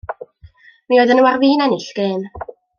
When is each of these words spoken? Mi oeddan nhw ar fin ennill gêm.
Mi 0.87 0.99
oeddan 1.01 1.21
nhw 1.21 1.29
ar 1.31 1.39
fin 1.43 1.63
ennill 1.67 1.87
gêm. 1.97 2.21